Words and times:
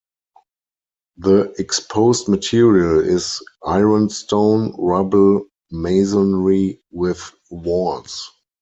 The 1.17 1.53
exposed 1.59 2.27
material 2.27 3.01
is 3.01 3.39
ironstone 3.63 4.73
rubble 4.79 5.45
masonry, 5.69 6.81
with 6.91 7.31
walls. 7.51 8.31